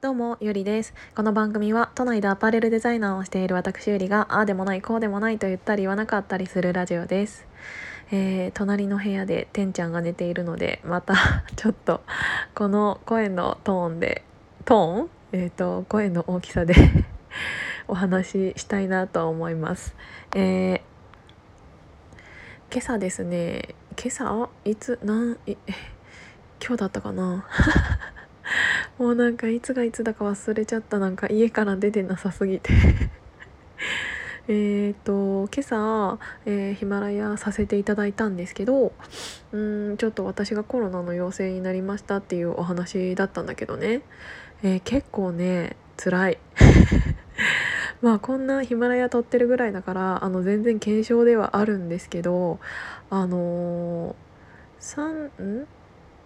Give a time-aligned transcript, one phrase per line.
[0.00, 0.94] どうも、ゆりです。
[1.16, 7.48] この番組は都内でアパレルデザイナーをしている私ゆりが、ああでもない、こうでもないと言ったり言わなかったりするラジオです。
[8.12, 11.16] えー、隣の部屋でてんちゃんが寝ているので、また
[11.56, 12.02] ちょっと
[12.54, 14.22] この声のトーンで、
[14.64, 15.10] トーン？
[15.32, 16.76] えっ、ー、と、声の大きさで
[17.88, 19.96] お話ししたいなと思います。
[20.36, 20.80] えー、
[22.70, 24.48] 今朝ですね、今朝？
[24.64, 25.56] いつ、なん、え、
[26.64, 27.48] 今日だったかな？
[28.98, 30.98] もうなんかいつがいつだか忘れちゃった。
[30.98, 32.72] なんか家から出てなさすぎて。
[34.48, 38.92] えっと今朝、えー、ヒマラヤさせていただいたんですけど
[39.52, 39.58] う
[39.92, 44.00] んちょっと私がコロナの陽性になりましたっていうお話だったんだけどね、
[44.62, 46.38] えー、結構ね辛い。
[48.00, 52.58] まあこんなヒマラヤ撮ってるぐらいだからあの全然軽症ではあるんですけど
[53.10, 55.66] あのー、3ん？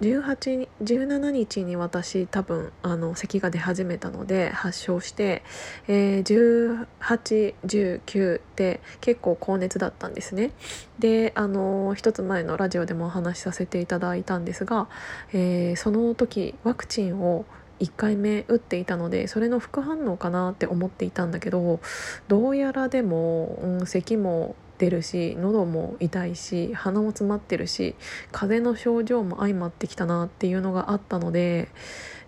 [0.00, 5.42] 18 17日に私多分あの咳が出始めたので発症して、
[5.88, 10.52] えー、1819って結構高熱だったんですね。
[10.98, 14.88] であの一つ前のラジオでもお話しさせていただいたんですが、
[15.32, 17.44] えー、その時ワクチンを
[17.80, 21.80] 1回目打っていたのでそれの副反応かなって思っていたんだけど
[22.26, 27.94] どうやらでも、うん、咳も出るし喉も痛いし鼻も詰まってるし
[28.32, 31.68] 風邪の症状も相まってきたなっていうのがあったので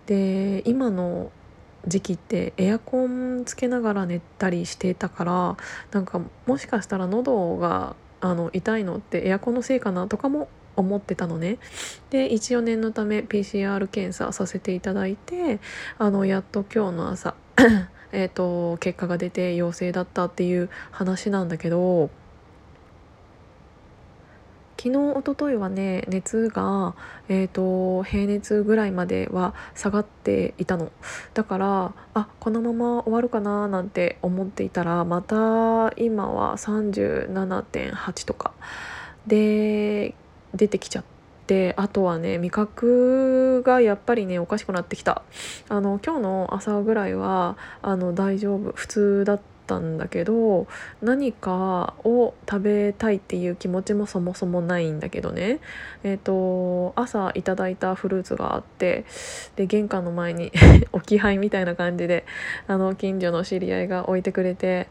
[0.06, 1.30] で今の
[1.86, 5.56] 時期ってエアコンつけながら寝たりしてたから
[5.92, 11.58] なんかもしかしたら喉があの痛いのってエアコンのせいかなとかも思ってたのね。
[12.10, 15.60] で一応念のため PCR 検査させていただいて
[15.98, 17.34] あのやっと今日の朝
[18.12, 22.10] えと結果が出て陽性だったっていう話なんだけど
[24.82, 26.94] 昨日おとといはね熱が、
[27.28, 30.90] えーと、平熱ぐらいまでは下がっていたの。
[31.34, 38.54] だからあこのまま終わるかななんて思っていたらまた今は37.8とか
[39.26, 40.14] で
[40.54, 41.74] 出てきちゃって。
[41.76, 45.24] あとはね味覚がやっぱりねおかしくなってきた。
[45.68, 48.72] あの今日の朝ぐらいはあの大丈夫。
[48.72, 50.66] 普通だっったんだけど
[51.00, 55.60] 何かを食べたいっていう気持ちもそもそもないんだけどね。
[56.02, 59.04] えっ、ー、と朝いただいたフルーツがあって
[59.54, 60.50] で玄関の前に
[60.90, 62.24] 置き配みたいな感じで
[62.66, 64.88] あの近所の知り合いが置いてくれて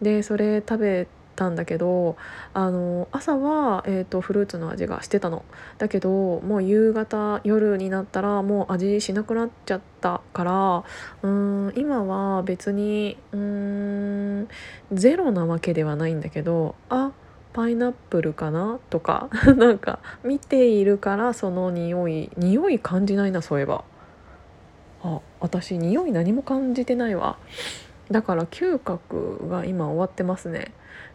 [0.00, 2.16] でそれ食べてたんだけど
[2.54, 5.44] あの朝は、えーと、フルーツの味がしてたの。
[5.78, 10.84] だけどもう夕方夜になったらもう味しなくなっちゃったから
[11.22, 14.48] うん今は別にうん
[14.92, 17.12] ゼロなわけではないんだけどあ
[17.52, 23.84] パイナップルかなとか なんか見ているからその匂い匂い感じないなそういえば。
[25.04, 27.36] あ私匂い何も感じてないわ。
[28.10, 30.72] だから嗅覚が今終わってますね。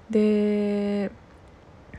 [0.09, 1.11] で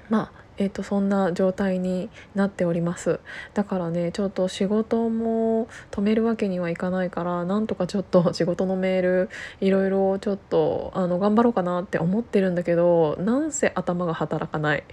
[0.08, 3.20] まあえーと、そんな状態になっております。
[3.54, 9.28] だからねちょっと仕事も止めるわけにはいかないからなんとかちょっと 仕事のメール
[9.60, 14.84] いろいろちょっとあの頑張ろうかなって思ってるんだけどなんせ頭が働かない。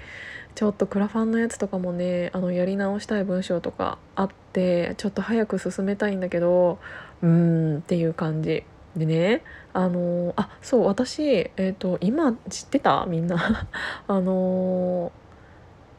[0.53, 6.77] ちょっとクラファンのやつとかもねあのやり直したい文章とかあってちょっと早く進めたいんだけど
[7.21, 7.29] うー
[7.75, 8.63] んっていう感じ。
[8.95, 13.05] でねあのあそう私、えーと、今知ってた？
[13.07, 13.67] みんな。
[14.07, 15.11] あの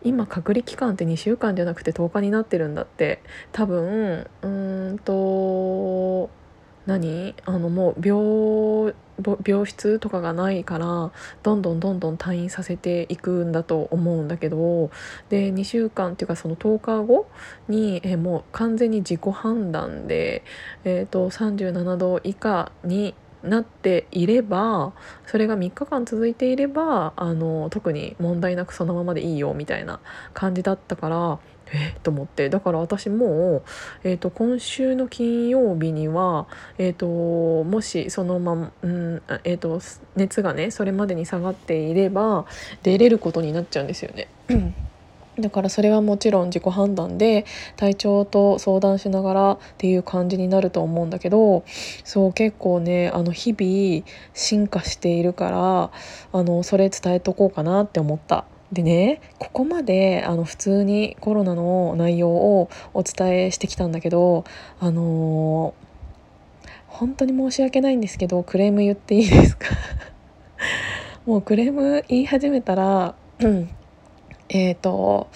[0.03, 3.23] 今隔離期間って2週間じゃなくて10日になってるんだって。
[3.53, 4.49] 多分う
[4.95, 6.31] んと
[6.87, 7.35] 何？
[7.45, 8.95] あのもう病
[9.45, 11.11] 病室とかがないから
[11.43, 14.91] どんどんどんどん退院させていくんだと思うんだけど
[15.29, 17.27] で2週間っていうかその10日後
[17.69, 20.45] にえもう完全に自己判断で、
[20.85, 24.93] えーと、37度以下になっていれば
[25.27, 30.01] それが3日間続いていればあの特に問題なくそのままでいいよみたいな
[30.35, 31.39] 感じだったから
[31.73, 31.97] え？
[32.03, 33.63] と思ってだから私もう、
[34.05, 36.47] えーと、今週の金曜日には、
[36.79, 39.81] えーと、もしそのまま、うんえーと、
[40.15, 42.47] 熱がねそれまでに下がっていれば
[42.83, 44.29] 出れることになっちゃうんですよね。
[45.39, 47.45] だからそれはもちろん自己判断で
[47.77, 51.63] 体調と相談しながらっていう感じになると思うんだけど
[52.05, 55.91] そう結構ねあの日々進化しているから
[56.33, 58.47] あのそれ伝えとこうかなって思った。
[58.73, 64.45] でねここまであの普通にコロナの内容をお伝えしてきたんだけど
[64.81, 69.67] あのー、本当に申し訳ないんですけどクレーム言っていいですか？
[71.27, 73.69] もうクレーム言い始めたら、うん、
[74.49, 75.29] えっ、と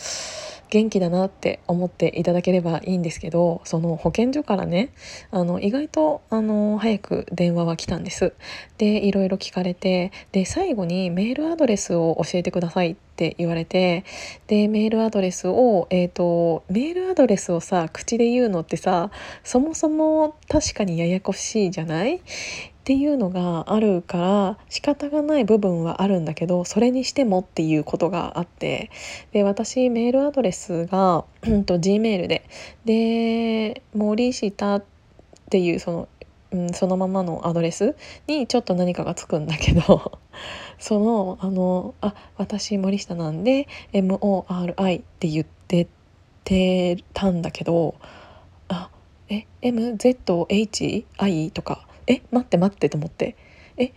[0.70, 4.92] 元気だなって思っていただければいいんですけどその保健所からね
[5.30, 8.32] あの意外とあの早く電話は来たんです。
[8.78, 14.04] でいろいろ聞かれてで最後にメールアドレスを教えてくださいって言われて
[14.46, 19.10] でメールアドレスをえっ、ー、とメールアドレスをさ口で言うのってさ
[19.44, 22.22] そもそも確かにややこしいじゃない？
[22.80, 28.90] っていうのがあるから仕方がない部分はあるんだけどそれにしてもっていうことがあって
[29.32, 32.48] で私メールアドレスが、うん、と Gmail で
[32.86, 34.84] で森下っ
[35.50, 36.08] ていうその、
[36.52, 37.96] うん、そのままのアドレス
[38.26, 40.18] にちょっと何かがつくんだけど
[40.80, 45.86] そのあのあ私森下なんで MORI って言って
[46.44, 47.94] てたんだけど
[48.68, 48.88] あ
[49.28, 53.36] え MZHI とかえ待って待ってと思って。
[53.76, 53.92] え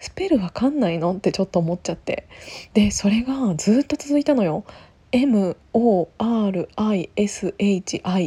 [0.00, 1.14] スペルわかんないの？
[1.14, 2.26] ってちょっと思っちゃって。
[2.74, 4.64] でそれがずっと続いたのよ。
[5.12, 6.18] MORISHI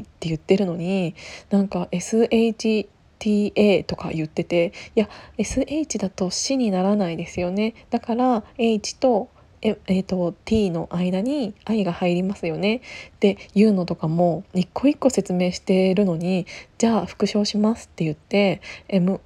[0.03, 1.13] って言ってるのに
[1.49, 7.73] なんか SHTA とか言ってていや SH だと死にならないですよね。
[7.89, 9.27] だから H と
[9.61, 12.77] ええーと、t の間に「愛」が入りますよね。
[12.77, 12.81] っ
[13.19, 16.45] ていうのとかも一個一個説明してるのに
[16.77, 19.21] じゃあ復唱しますって言って MORISHT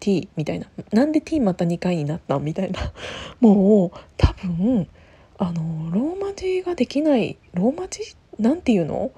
[0.00, 0.66] T みたいな。
[0.92, 2.92] なんで T また2回になったみたいな。
[3.40, 4.86] もう多分
[5.38, 8.02] あのローマ字ができないローマ字
[8.38, 9.10] なんていうの？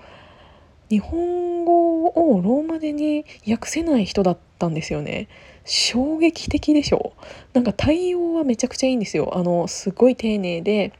[0.88, 5.28] 日本語をローマ字に訳せない人だったんですよね。
[5.66, 7.12] 衝撃的でしょ？
[7.52, 9.36] なんか対応はめちゃくちゃいいんですよ。
[9.36, 10.92] あのすごい丁寧で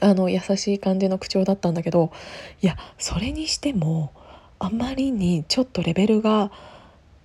[0.00, 2.10] あの優しい感じの口調だったんだけど
[2.62, 4.12] いやそれにしても
[4.58, 6.50] あまりにちょっとレベルが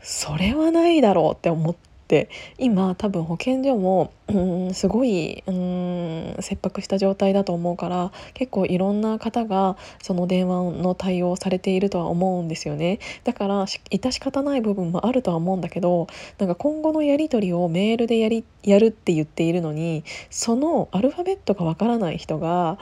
[0.02, 1.76] それはないだろうって思っ
[2.06, 2.30] って
[2.60, 13.00] 今多分保健所もうんすごいうん切迫した状態だと思うから結構いろんな方がその電話の対応されているとは思うんですよね。
[13.24, 16.08] だから致し方ない部分もあるとは思うんだけど
[16.38, 22.78] なんか今後のやり取りをメールでやりやるって言っているのにそのアルファベットがわからない人が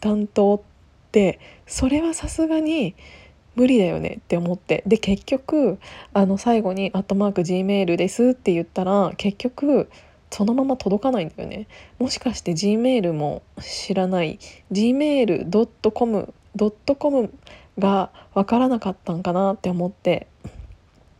[0.00, 0.60] 担当っ
[1.12, 2.96] てそれはさすがに
[3.56, 4.82] 無理だよねって思って。
[4.86, 5.78] で結局
[6.12, 9.88] あの最後に「アットマーク Gmail です」って言ったら結局
[10.30, 11.66] そのまま届かないんだよね。
[11.98, 14.38] もしかして Gmail も知らない
[14.72, 16.34] gmail.com
[16.98, 17.32] .com
[17.78, 20.26] が分からなかったんかなって思って。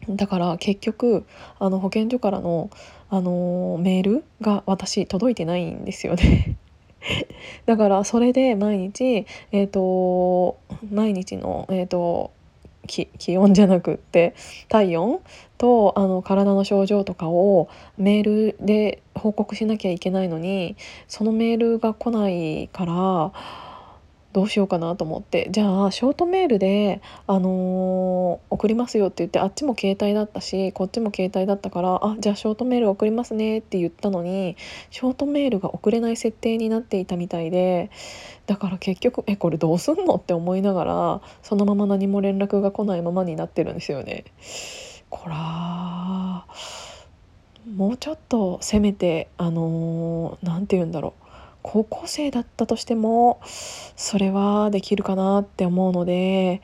[0.08, 1.26] だから結局
[1.58, 2.70] あの保健所からの、
[3.10, 6.56] あのー、メールが私届いてないんですよね。
[7.67, 10.58] だからそれで毎日えっ、ー、と
[10.91, 12.31] 毎日のえっ、ー、と
[12.87, 14.35] 気温じゃなくって
[14.69, 15.20] 体温
[15.58, 17.69] とあの体の症状とかを
[17.99, 20.76] メールで報告しなきゃいけないのに
[21.06, 23.32] そのメールが来ないから
[24.32, 34.56] どうしようかなと思ってじゃあショートメールで、あのー、送りますよって言ってあっちも携帯だったしこっちも携帯だったからあじゃあショートメール送りますねって言ったのに
[34.90, 37.90] ショートメールが送れない設定になっていたみたいで
[38.46, 40.14] だから結局えこれどうすんの？
[40.14, 44.24] って思いながらそのまま何も連絡が来ないままになってるんですよね。
[45.08, 46.46] こら
[47.74, 51.29] もうちょっとせめてあの何、ー、て言うんだろう
[51.62, 53.40] 高校生だったとしても
[53.96, 56.62] それはできるかなって思うので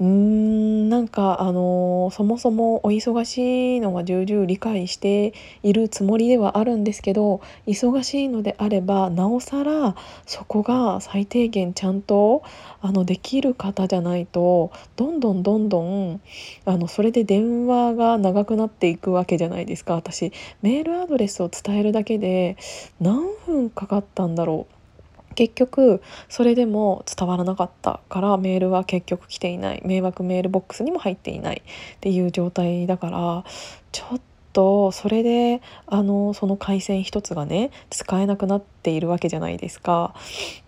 [0.00, 12.42] うんなんかあのそもそもお忙しいのは重々理解しているつもりではあるんですけど忙しいのであればなおさらそこが最低限ちゃんと
[12.80, 16.22] あのできる方じゃないとどんどんどんどん
[16.64, 19.94] あのそれで電話が長くなっていくわけじゃないですか。
[19.96, 22.56] 私メールアドレスを伝えるだけで
[23.00, 24.79] 何分かかったんだろう。
[25.40, 29.80] 結局それでも伝わらなかったからメールは結局来ていない。
[29.86, 31.62] 迷惑メールボックスにも入っていない
[31.96, 33.44] っていう状態だから
[33.90, 34.20] ちょっ
[34.52, 40.14] とそれであのその回線一つがね使えなくなっているわけじゃないですか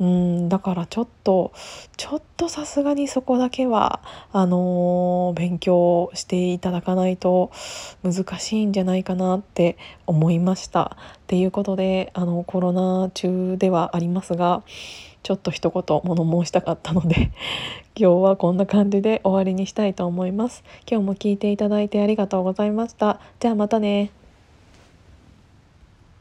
[0.00, 1.52] うんだからちょっと
[1.96, 4.00] ちょっとさすがにそこだけは
[4.32, 7.50] あの勉強していただかないと
[8.02, 10.96] 難しいんじゃないかなって思いました。
[11.32, 14.62] っていうことであのコロナ中ではありますが
[15.22, 17.30] ちょっと一言物申したかったので
[17.96, 20.64] 今日はこんな感じで終わりにしたいと思います。
[20.90, 23.20] 今日も聞いていただいてありがとうございました。
[23.40, 24.10] じゃあまたね。